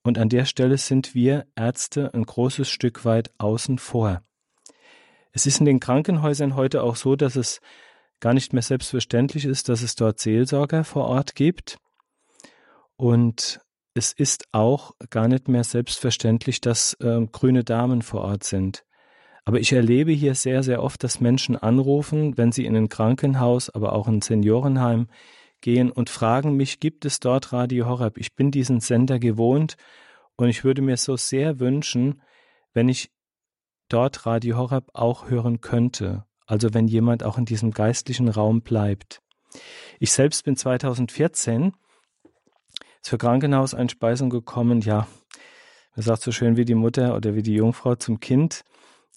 [0.02, 4.22] Und an der Stelle sind wir Ärzte ein großes Stück weit außen vor.
[5.34, 7.60] Es ist in den Krankenhäusern heute auch so, dass es
[8.22, 11.80] gar nicht mehr selbstverständlich ist, dass es dort Seelsorger vor Ort gibt.
[12.96, 13.60] Und
[13.94, 18.86] es ist auch gar nicht mehr selbstverständlich, dass äh, grüne Damen vor Ort sind.
[19.44, 23.70] Aber ich erlebe hier sehr, sehr oft, dass Menschen anrufen, wenn sie in ein Krankenhaus,
[23.70, 25.08] aber auch in ein Seniorenheim
[25.62, 28.18] gehen und fragen mich, gibt es dort Radio Horeb?
[28.18, 29.78] Ich bin diesen Sender gewohnt
[30.36, 32.22] und ich würde mir so sehr wünschen,
[32.74, 33.12] wenn ich
[33.90, 36.26] dort Radio Horeb auch hören könnte.
[36.46, 39.22] Also wenn jemand auch in diesem geistlichen Raum bleibt.
[40.00, 41.74] Ich selbst bin 2014
[43.02, 45.08] zur Krankenhauseinspeisung gekommen, ja,
[45.96, 48.64] man sagt so schön wie die Mutter oder wie die Jungfrau zum Kind.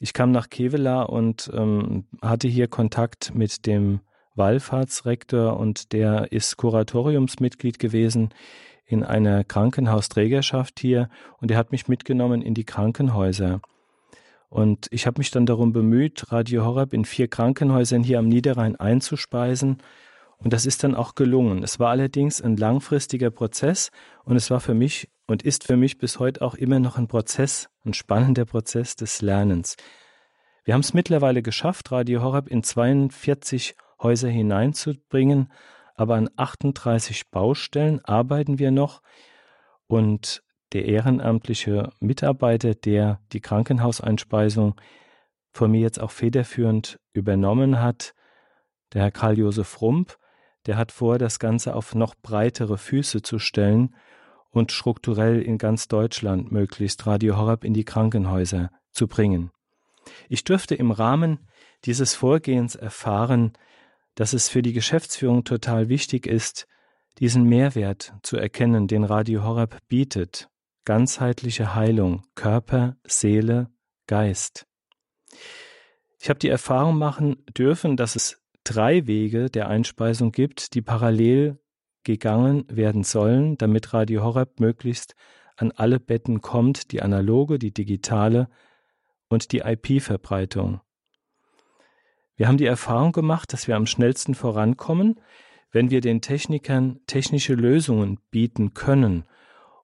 [0.01, 4.01] Ich kam nach Kevela und ähm, hatte hier Kontakt mit dem
[4.35, 8.35] Wallfahrtsrektor und der ist Kuratoriumsmitglied gewesen
[8.87, 11.09] in einer Krankenhausträgerschaft hier
[11.41, 13.61] und er hat mich mitgenommen in die Krankenhäuser.
[14.49, 18.77] Und ich habe mich dann darum bemüht, Radio Horeb in vier Krankenhäusern hier am Niederrhein
[18.77, 19.79] einzuspeisen.
[20.39, 21.63] Und das ist dann auch gelungen.
[21.63, 23.91] Es war allerdings ein langfristiger Prozess
[24.25, 27.09] und es war für mich und ist für mich bis heute auch immer noch ein
[27.09, 29.77] Prozess, ein spannender Prozess des Lernens.
[30.65, 35.53] Wir haben es mittlerweile geschafft, Radio Horeb in 42 Häuser hineinzubringen,
[35.95, 39.03] aber an 38 Baustellen arbeiten wir noch
[39.87, 44.75] und der ehrenamtliche Mitarbeiter, der die Krankenhauseinspeisung
[45.53, 48.15] von mir jetzt auch federführend übernommen hat,
[48.93, 50.19] der Herr Karl-Josef Rump,
[50.67, 53.95] der hat vor, das Ganze auf noch breitere Füße zu stellen
[54.55, 59.51] und strukturell in ganz Deutschland möglichst Radio Horab in die Krankenhäuser zu bringen.
[60.29, 61.39] Ich dürfte im Rahmen
[61.85, 63.53] dieses Vorgehens erfahren,
[64.15, 66.67] dass es für die Geschäftsführung total wichtig ist,
[67.19, 70.49] diesen Mehrwert zu erkennen, den Radio Horab bietet.
[70.85, 73.71] Ganzheitliche Heilung, Körper, Seele,
[74.07, 74.67] Geist.
[76.21, 81.59] Ich habe die Erfahrung machen dürfen, dass es drei Wege der Einspeisung gibt, die parallel
[82.05, 85.15] gegangen werden sollen, damit Radio Horeb möglichst
[85.57, 88.49] an alle Betten kommt, die analoge, die digitale
[89.29, 90.81] und die IP-Verbreitung.
[92.37, 95.21] Wir haben die Erfahrung gemacht, dass wir am schnellsten vorankommen,
[95.71, 99.25] wenn wir den Technikern technische Lösungen bieten können.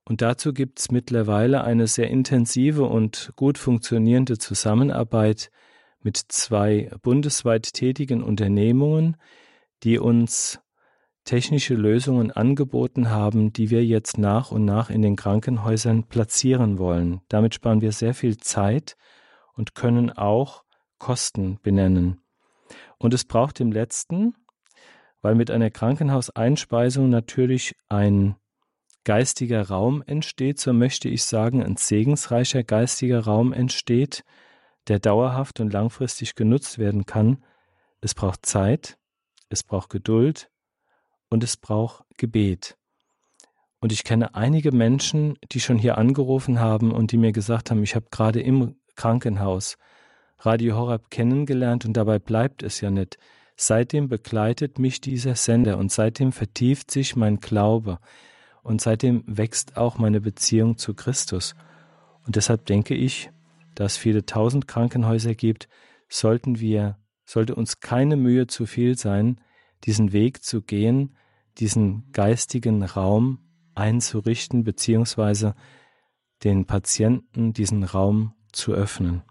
[0.04, 5.50] Und dazu gibt es mittlerweile eine sehr intensive und gut funktionierende Zusammenarbeit
[6.02, 9.16] mit zwei bundesweit tätigen Unternehmungen,
[9.82, 10.60] die uns
[11.24, 17.20] technische Lösungen angeboten haben, die wir jetzt nach und nach in den Krankenhäusern platzieren wollen.
[17.28, 18.96] Damit sparen wir sehr viel Zeit
[19.54, 20.64] und können auch
[20.98, 22.20] Kosten benennen.
[22.98, 24.34] Und es braucht im letzten,
[25.22, 28.36] weil mit einer Krankenhauseinspeisung natürlich ein
[29.04, 34.24] geistiger Raum entsteht, so möchte ich sagen, ein segensreicher geistiger Raum entsteht,
[34.88, 37.44] der dauerhaft und langfristig genutzt werden kann.
[38.00, 38.98] Es braucht Zeit,
[39.48, 40.50] es braucht Geduld
[41.30, 42.76] und es braucht Gebet.
[43.80, 47.82] Und ich kenne einige Menschen, die schon hier angerufen haben und die mir gesagt haben,
[47.82, 49.78] ich habe gerade im Krankenhaus
[50.40, 53.18] Radio Horab kennengelernt und dabei bleibt es ja nicht.
[53.56, 57.98] Seitdem begleitet mich dieser Sender und seitdem vertieft sich mein Glaube
[58.62, 61.54] und seitdem wächst auch meine Beziehung zu Christus.
[62.26, 63.30] Und deshalb denke ich,
[63.74, 65.68] da es viele tausend Krankenhäuser gibt,
[66.08, 69.40] sollten wir, sollte uns keine Mühe zu viel sein,
[69.84, 71.16] diesen Weg zu gehen,
[71.60, 73.38] diesen geistigen Raum
[73.74, 75.54] einzurichten, beziehungsweise
[76.42, 79.22] den Patienten diesen Raum zu öffnen.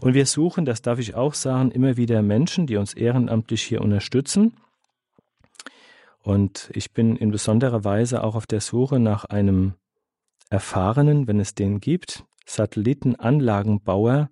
[0.00, 3.80] Und wir suchen, das darf ich auch sagen, immer wieder Menschen, die uns ehrenamtlich hier
[3.80, 4.54] unterstützen.
[6.20, 9.74] Und ich bin in besonderer Weise auch auf der Suche nach einem
[10.50, 14.30] erfahrenen, wenn es den gibt, Satellitenanlagenbauer,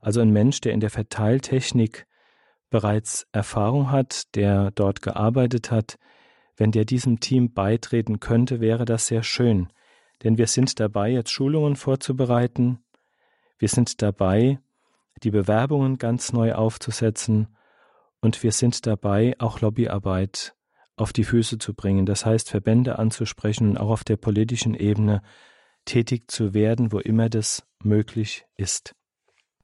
[0.00, 2.06] also ein Mensch, der in der Verteiltechnik
[2.70, 5.98] bereits Erfahrung hat, der dort gearbeitet hat,
[6.60, 9.72] wenn der diesem Team beitreten könnte, wäre das sehr schön.
[10.22, 12.80] Denn wir sind dabei, jetzt Schulungen vorzubereiten.
[13.58, 14.58] Wir sind dabei,
[15.22, 17.48] die Bewerbungen ganz neu aufzusetzen.
[18.20, 20.54] Und wir sind dabei, auch Lobbyarbeit
[20.96, 22.04] auf die Füße zu bringen.
[22.04, 25.22] Das heißt, Verbände anzusprechen und auch auf der politischen Ebene
[25.86, 28.94] tätig zu werden, wo immer das möglich ist.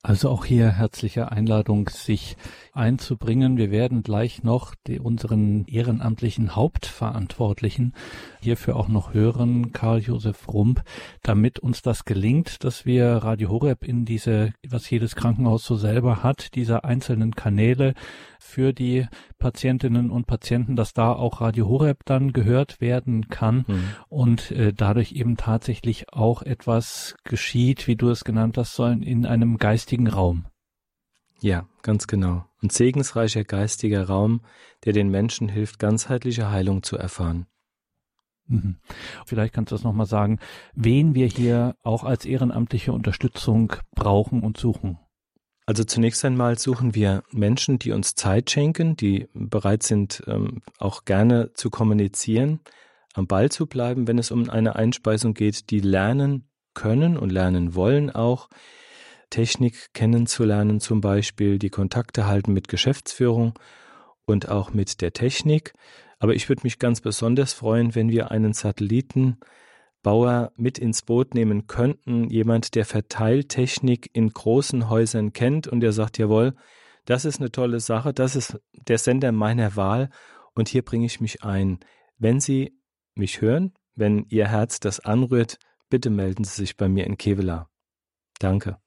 [0.03, 2.37] Also auch hier herzliche Einladung, sich
[2.73, 3.57] einzubringen.
[3.57, 7.93] Wir werden gleich noch die, unseren ehrenamtlichen Hauptverantwortlichen
[8.41, 10.83] hierfür auch noch hören, Karl-Josef Rump,
[11.23, 16.23] damit uns das gelingt, dass wir Radio Horeb in diese, was jedes Krankenhaus so selber
[16.23, 17.95] hat, diese einzelnen Kanäle
[18.39, 19.07] für die
[19.39, 23.85] Patientinnen und Patienten, dass da auch Radio Horeb dann gehört werden kann mhm.
[24.09, 29.27] und äh, dadurch eben tatsächlich auch etwas geschieht, wie du es genannt hast, sollen in
[29.27, 30.47] einem geistigen Raum.
[31.41, 32.45] Ja, ganz genau.
[32.63, 34.41] Ein segensreicher geistiger Raum,
[34.85, 37.47] der den Menschen hilft, ganzheitliche Heilung zu erfahren.
[38.49, 38.77] Mhm.
[39.27, 40.39] Vielleicht kannst du das nochmal sagen,
[40.75, 44.99] wen wir hier auch als ehrenamtliche Unterstützung brauchen und suchen.
[45.67, 51.05] Also zunächst einmal suchen wir Menschen, die uns Zeit schenken, die bereit sind, ähm, auch
[51.05, 52.61] gerne zu kommunizieren,
[53.15, 57.75] am Ball zu bleiben, wenn es um eine Einspeisung geht, die lernen können und lernen
[57.75, 58.49] wollen auch,
[59.31, 63.59] Technik kennenzulernen zum Beispiel, die Kontakte halten mit Geschäftsführung
[64.25, 65.75] und auch mit der Technik.
[66.21, 68.55] Aber ich würde mich ganz besonders freuen, wenn wir einen
[70.07, 75.93] Satellitenbauer mit ins Boot nehmen könnten, jemand, der Verteiltechnik in großen Häusern kennt und der
[75.93, 76.55] sagt, jawohl,
[77.05, 80.11] das ist eine tolle Sache, das ist der Sender meiner Wahl
[80.55, 81.81] und hier bringe ich mich ein.
[82.19, 82.79] Wenn Sie
[83.15, 85.59] mich hören, wenn Ihr Herz das anrührt,
[85.91, 87.69] bitte melden Sie sich bei mir in Kevela.
[88.39, 88.79] Danke.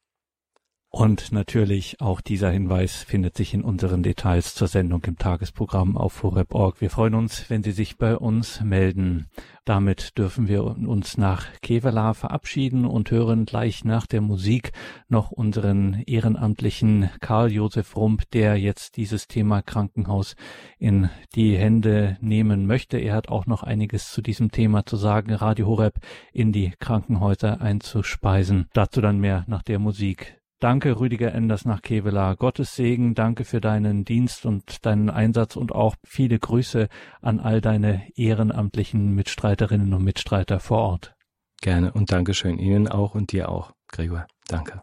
[0.91, 6.23] Und natürlich auch dieser Hinweis findet sich in unseren Details zur Sendung im Tagesprogramm auf
[6.23, 6.81] horeb.org.
[6.81, 9.29] Wir freuen uns, wenn Sie sich bei uns melden.
[9.65, 14.71] Damit dürfen wir uns nach Kevela verabschieden und hören gleich nach der Musik
[15.07, 20.35] noch unseren ehrenamtlichen Karl Josef Rump, der jetzt dieses Thema Krankenhaus
[20.79, 22.97] in die Hände nehmen möchte.
[22.97, 25.99] Er hat auch noch einiges zu diesem Thema zu sagen, Radio Horeb
[26.33, 28.67] in die Krankenhäuser einzuspeisen.
[28.73, 30.38] Dazu dann mehr nach der Musik.
[30.59, 32.33] Danke, Rüdiger Enders nach Kevela.
[32.33, 36.89] Gottes Segen, danke für deinen Dienst und deinen Einsatz und auch viele Grüße
[37.21, 41.15] an all deine ehrenamtlichen Mitstreiterinnen und Mitstreiter vor Ort.
[41.61, 44.27] Gerne und Dankeschön Ihnen auch und dir auch, Gregor.
[44.47, 44.81] Danke.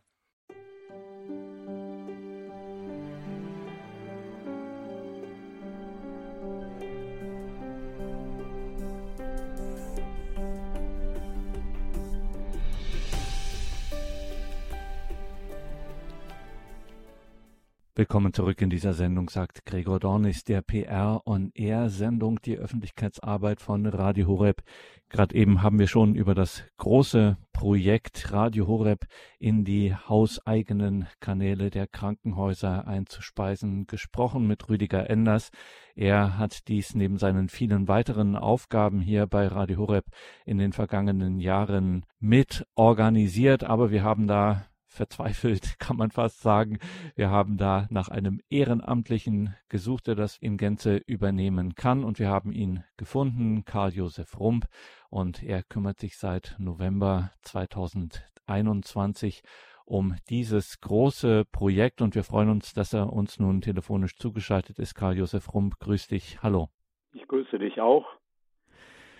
[17.99, 23.63] Willkommen zurück in dieser Sendung, sagt Gregor Dornis, der PR on Air Sendung, die Öffentlichkeitsarbeit
[23.63, 24.63] von Radio Horeb.
[25.09, 29.07] Gerade eben haben wir schon über das große Projekt Radio Horeb
[29.39, 35.49] in die hauseigenen Kanäle der Krankenhäuser einzuspeisen gesprochen mit Rüdiger Enders.
[35.95, 40.05] Er hat dies neben seinen vielen weiteren Aufgaben hier bei Radio Horeb
[40.45, 46.79] in den vergangenen Jahren mit organisiert, aber wir haben da verzweifelt, kann man fast sagen.
[47.15, 52.29] Wir haben da nach einem Ehrenamtlichen gesucht, der das in Gänze übernehmen kann und wir
[52.29, 54.67] haben ihn gefunden, Karl Josef Rump
[55.11, 59.43] und er kümmert sich seit November 2021
[59.85, 64.95] um dieses große Projekt und wir freuen uns, dass er uns nun telefonisch zugeschaltet ist.
[64.95, 66.43] Karl Josef Rump, grüß dich.
[66.43, 66.69] Hallo.
[67.15, 68.05] Ich grüße dich auch.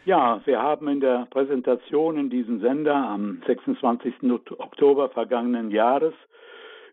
[0.07, 4.15] Ja, wir haben in der Präsentation in diesem Sender am 26.
[4.57, 6.15] Oktober vergangenen Jahres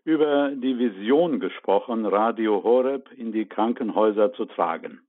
[0.02, 5.00] über die Vision gesprochen, Radio Horeb in die Krankenhäuser zu tragen.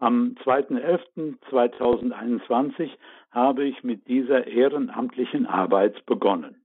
[0.00, 2.90] Am 2.11.2021
[3.30, 6.60] habe ich mit dieser ehrenamtlichen Arbeit begonnen.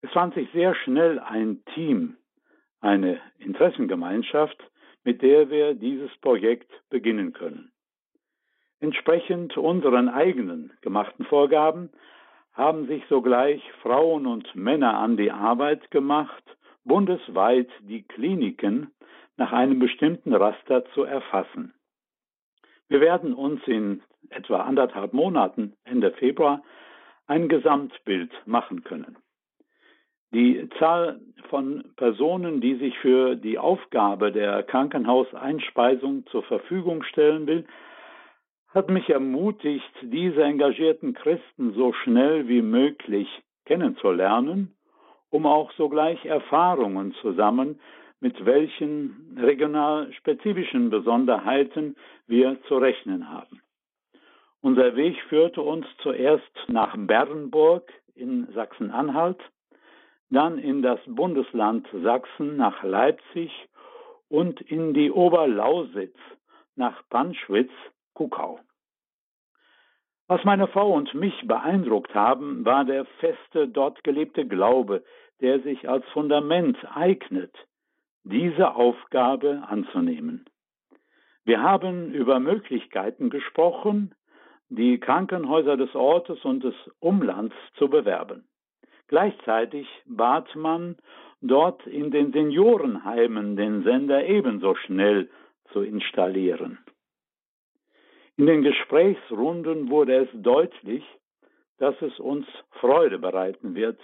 [0.00, 2.16] Es fand sich sehr schnell ein Team,
[2.80, 4.56] eine Interessengemeinschaft,
[5.04, 7.70] mit der wir dieses Projekt beginnen können.
[8.80, 11.90] Entsprechend unseren eigenen gemachten Vorgaben
[12.52, 16.44] haben sich sogleich Frauen und Männer an die Arbeit gemacht,
[16.84, 18.92] bundesweit die Kliniken
[19.36, 21.74] nach einem bestimmten Raster zu erfassen.
[22.88, 26.62] Wir werden uns in etwa anderthalb Monaten, Ende Februar,
[27.26, 29.16] ein Gesamtbild machen können.
[30.32, 37.66] Die Zahl von Personen, die sich für die Aufgabe der Krankenhauseinspeisung zur Verfügung stellen will,
[38.74, 43.28] hat mich ermutigt, diese engagierten Christen so schnell wie möglich
[43.64, 44.74] kennenzulernen,
[45.30, 47.80] um auch sogleich Erfahrungen zu sammeln,
[48.20, 53.62] mit welchen regional spezifischen Besonderheiten wir zu rechnen haben.
[54.60, 59.38] Unser Weg führte uns zuerst nach Bernburg in Sachsen-Anhalt,
[60.30, 63.50] dann in das Bundesland Sachsen nach Leipzig
[64.28, 66.16] und in die Oberlausitz
[66.74, 67.70] nach Panschwitz
[68.18, 68.58] Kuckau.
[70.26, 75.04] Was meine Frau und mich beeindruckt haben, war der feste dort gelebte Glaube,
[75.40, 77.54] der sich als Fundament eignet,
[78.24, 80.46] diese Aufgabe anzunehmen.
[81.44, 84.16] Wir haben über Möglichkeiten gesprochen,
[84.68, 88.48] die Krankenhäuser des Ortes und des Umlands zu bewerben.
[89.06, 90.96] Gleichzeitig bat man,
[91.40, 95.30] dort in den Seniorenheimen den Sender ebenso schnell
[95.72, 96.78] zu installieren.
[98.38, 101.04] In den Gesprächsrunden wurde es deutlich,
[101.78, 102.46] dass es uns
[102.80, 104.00] Freude bereiten wird,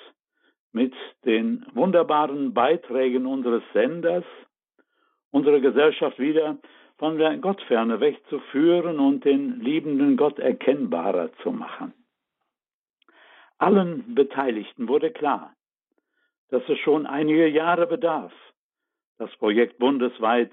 [0.72, 0.92] mit
[1.24, 4.24] den wunderbaren Beiträgen unseres Senders
[5.30, 6.58] unsere Gesellschaft wieder
[6.98, 11.94] von der Gottferne wegzuführen und den liebenden Gott erkennbarer zu machen.
[13.58, 15.54] Allen Beteiligten wurde klar,
[16.48, 18.32] dass es schon einige Jahre bedarf,
[19.16, 20.50] das Projekt bundesweit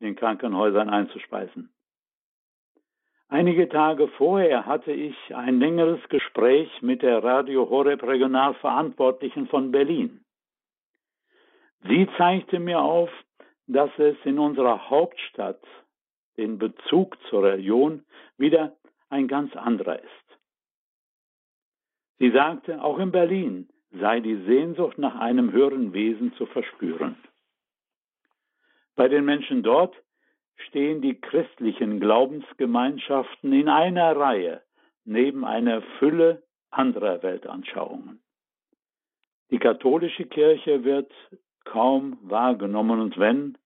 [0.00, 1.72] in den Krankenhäusern einzuspeisen.
[3.32, 10.22] Einige Tage vorher hatte ich ein längeres Gespräch mit der Radio Horeb Regionalverantwortlichen von Berlin.
[11.88, 13.08] Sie zeigte mir auf,
[13.66, 15.62] dass es in unserer Hauptstadt
[16.36, 18.04] den Bezug zur Religion
[18.36, 18.76] wieder
[19.08, 20.38] ein ganz anderer ist.
[22.18, 27.16] Sie sagte, auch in Berlin sei die Sehnsucht nach einem höheren Wesen zu verspüren.
[28.94, 29.96] Bei den Menschen dort
[30.68, 34.62] stehen die christlichen Glaubensgemeinschaften in einer Reihe
[35.04, 38.22] neben einer Fülle anderer Weltanschauungen.
[39.50, 41.12] Die katholische Kirche wird
[41.64, 43.58] kaum wahrgenommen und wenn,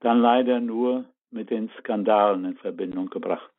[0.00, 3.52] dann leider nur mit den Skandalen in Verbindung gebracht.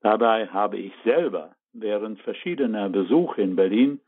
[0.00, 4.00] Dabei habe ich selber während verschiedener Besuche in Berlin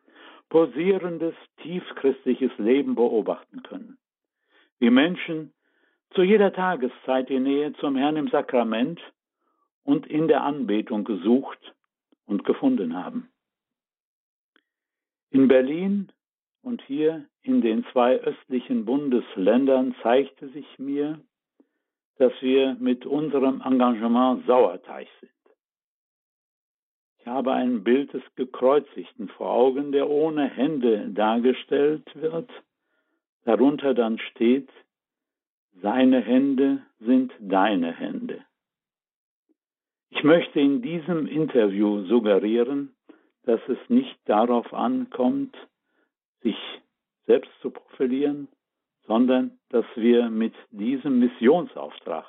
[0.49, 3.99] posierendes, tiefchristliches Leben beobachten können.
[4.79, 5.53] Wie Menschen
[6.17, 8.99] zu jeder Tageszeit die Nähe zum Herrn im Sakrament
[9.85, 11.75] und in der Anbetung gesucht
[12.25, 13.29] und gefunden haben.
[15.31, 16.11] In Berlin
[16.63, 21.21] und hier in den zwei östlichen Bundesländern zeigte sich mir,
[22.17, 25.31] dass wir mit unserem Engagement Sauerteig sind.
[27.19, 32.51] Ich habe ein Bild des Gekreuzigten vor Augen, der ohne Hände dargestellt wird.
[33.45, 34.71] Darunter dann steht,
[35.83, 38.45] seine Hände sind deine Hände.
[40.11, 42.95] Ich möchte in diesem Interview suggerieren,
[43.45, 45.57] dass es nicht darauf ankommt,
[46.43, 46.57] sich
[47.27, 48.49] selbst zu profilieren,
[49.07, 52.25] sondern dass wir mit diesem Missionsauftrag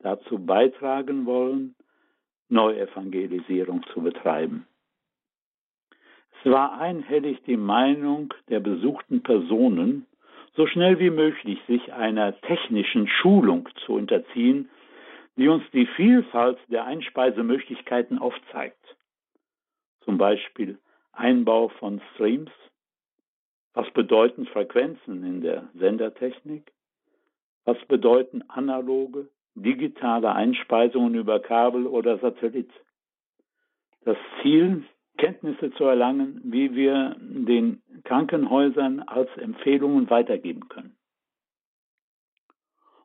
[0.00, 1.74] dazu beitragen wollen,
[2.48, 4.66] Neuevangelisierung zu betreiben.
[6.40, 10.06] Es war einhellig die Meinung der besuchten Personen,
[10.56, 14.70] so schnell wie möglich sich einer technischen Schulung zu unterziehen,
[15.36, 18.96] die uns die Vielfalt der Einspeisemöglichkeiten aufzeigt.
[20.00, 20.78] Zum Beispiel
[21.12, 22.50] Einbau von Streams,
[23.72, 26.72] was bedeuten Frequenzen in der Sendertechnik,
[27.64, 32.70] was bedeuten analoge, digitale Einspeisungen über Kabel oder Satellit.
[34.04, 34.84] Das Ziel
[35.16, 40.96] Kenntnisse zu erlangen, wie wir den Krankenhäusern als Empfehlungen weitergeben können.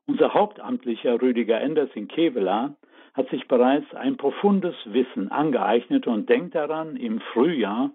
[0.07, 2.75] Unser Hauptamtlicher Rüdiger Enders in Kevela
[3.13, 7.91] hat sich bereits ein profundes Wissen angeeignet und denkt daran, im Frühjahr,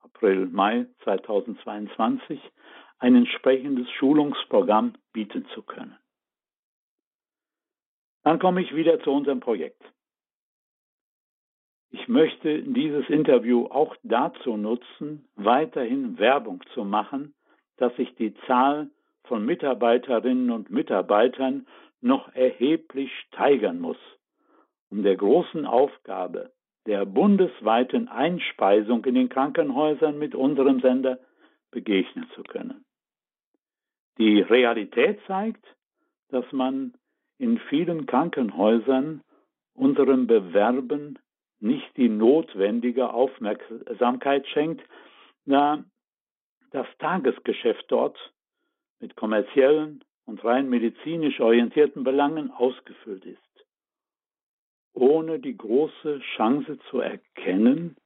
[0.00, 2.40] April, Mai 2022,
[2.98, 5.96] ein entsprechendes Schulungsprogramm bieten zu können.
[8.22, 9.82] Dann komme ich wieder zu unserem Projekt.
[11.90, 17.34] Ich möchte dieses Interview auch dazu nutzen, weiterhin Werbung zu machen,
[17.78, 18.90] dass sich die Zahl
[19.24, 21.66] von Mitarbeiterinnen und Mitarbeitern
[22.00, 23.98] noch erheblich steigern muss,
[24.90, 26.52] um der großen Aufgabe
[26.86, 31.18] der bundesweiten Einspeisung in den Krankenhäusern mit unserem Sender
[31.70, 32.84] begegnen zu können.
[34.18, 35.64] Die Realität zeigt,
[36.28, 36.94] dass man
[37.38, 39.22] in vielen Krankenhäusern
[39.74, 41.18] unserem Bewerben
[41.60, 44.82] nicht die notwendige Aufmerksamkeit schenkt,
[45.46, 45.84] da
[46.70, 48.18] das Tagesgeschäft dort
[49.00, 53.66] mit kommerziellen und rein medizinisch orientierten Belangen ausgefüllt ist,
[54.92, 57.96] ohne die große Chance zu erkennen,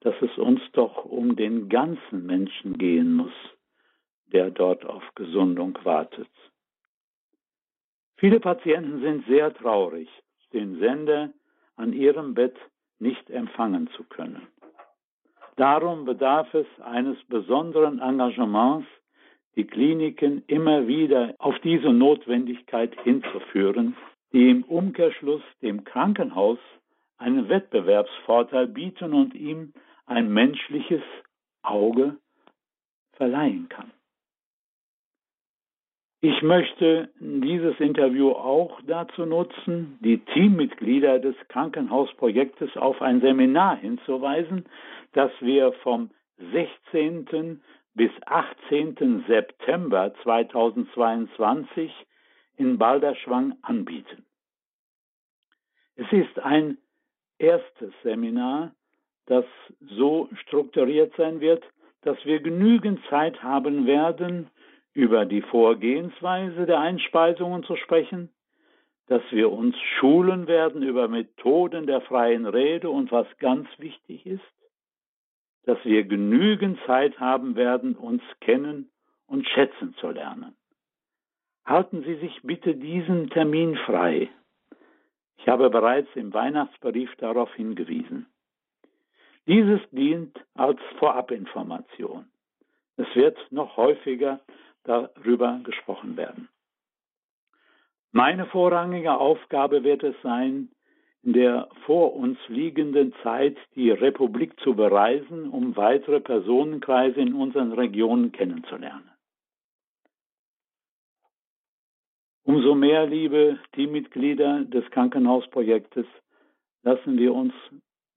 [0.00, 3.32] dass es uns doch um den ganzen Menschen gehen muss,
[4.26, 6.28] der dort auf Gesundung wartet.
[8.16, 10.08] Viele Patienten sind sehr traurig,
[10.52, 11.32] den Sender
[11.76, 12.56] an ihrem Bett
[13.02, 14.46] nicht empfangen zu können.
[15.56, 18.86] Darum bedarf es eines besonderen Engagements,
[19.56, 23.96] die Kliniken immer wieder auf diese Notwendigkeit hinzuführen,
[24.32, 26.58] die im Umkehrschluss dem Krankenhaus
[27.18, 29.74] einen Wettbewerbsvorteil bieten und ihm
[30.06, 31.02] ein menschliches
[31.62, 32.16] Auge
[33.12, 33.90] verleihen kann.
[36.24, 44.66] Ich möchte dieses Interview auch dazu nutzen, die Teammitglieder des Krankenhausprojektes auf ein Seminar hinzuweisen,
[45.14, 46.10] das wir vom
[46.52, 47.60] 16.
[47.94, 49.24] bis 18.
[49.26, 51.90] September 2022
[52.56, 54.24] in Balderschwang anbieten.
[55.96, 56.78] Es ist ein
[57.38, 58.70] erstes Seminar,
[59.26, 59.44] das
[59.80, 61.64] so strukturiert sein wird,
[62.02, 64.48] dass wir genügend Zeit haben werden,
[64.94, 68.30] über die Vorgehensweise der Einspeisungen zu sprechen,
[69.06, 74.42] dass wir uns schulen werden über Methoden der freien Rede und was ganz wichtig ist,
[75.64, 78.90] dass wir genügend Zeit haben werden, uns kennen
[79.26, 80.54] und schätzen zu lernen.
[81.64, 84.28] Halten Sie sich bitte diesen Termin frei.
[85.38, 88.26] Ich habe bereits im Weihnachtsbrief darauf hingewiesen.
[89.46, 92.26] Dieses dient als Vorabinformation.
[92.96, 94.40] Es wird noch häufiger
[94.84, 96.48] darüber gesprochen werden.
[98.12, 100.68] Meine vorrangige Aufgabe wird es sein,
[101.22, 107.72] in der vor uns liegenden Zeit die Republik zu bereisen, um weitere Personenkreise in unseren
[107.72, 109.08] Regionen kennenzulernen.
[112.44, 116.06] Umso mehr, liebe Teammitglieder des Krankenhausprojektes,
[116.82, 117.54] lassen wir uns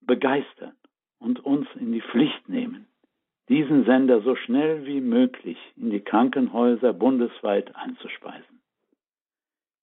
[0.01, 0.75] begeistern
[1.19, 2.87] und uns in die Pflicht nehmen,
[3.49, 8.61] diesen Sender so schnell wie möglich in die Krankenhäuser bundesweit einzuspeisen.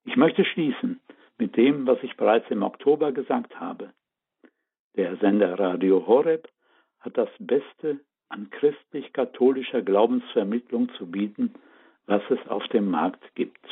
[0.04, 1.00] Ich möchte schließen
[1.38, 3.92] mit dem, was ich bereits im Oktober gesagt habe.
[4.96, 6.48] Der Sender Radio Horeb
[7.00, 11.54] hat das Beste an christlich-katholischer Glaubensvermittlung zu bieten,
[12.06, 13.64] was es auf dem Markt gibt.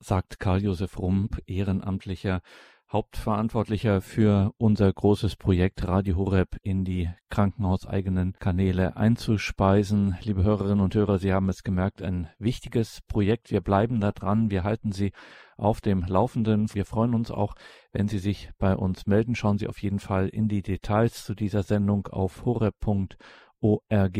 [0.00, 2.42] Sagt Karl Josef Rump, ehrenamtlicher
[2.90, 10.16] Hauptverantwortlicher für unser großes Projekt Radio Horeb in die krankenhauseigenen Kanäle einzuspeisen.
[10.22, 13.50] Liebe Hörerinnen und Hörer, Sie haben es gemerkt, ein wichtiges Projekt.
[13.50, 14.50] Wir bleiben da dran.
[14.50, 15.12] Wir halten Sie
[15.56, 16.72] auf dem Laufenden.
[16.72, 17.54] Wir freuen uns auch,
[17.92, 19.34] wenn Sie sich bei uns melden.
[19.34, 24.18] Schauen Sie auf jeden Fall in die Details zu dieser Sendung auf horeb.org.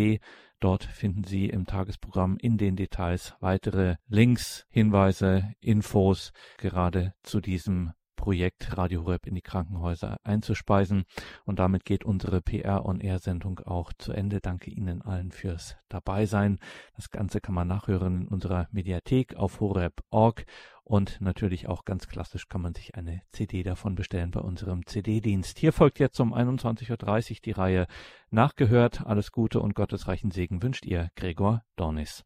[0.58, 7.92] Dort finden Sie im Tagesprogramm in den Details weitere Links, Hinweise, Infos gerade zu diesem
[8.16, 11.04] Projekt Radio Horeb in die Krankenhäuser einzuspeisen.
[11.44, 14.40] Und damit geht unsere PR-on-Air-Sendung auch zu Ende.
[14.40, 16.58] Danke Ihnen allen fürs Dabeisein.
[16.96, 20.44] Das Ganze kann man nachhören in unserer Mediathek auf horeb.org
[20.84, 25.58] und natürlich auch ganz klassisch kann man sich eine CD davon bestellen bei unserem CD-Dienst.
[25.58, 27.86] Hier folgt jetzt um 21.30 Uhr die Reihe
[28.30, 29.06] Nachgehört.
[29.06, 32.24] Alles Gute und gottesreichen Segen wünscht ihr Gregor Dornis.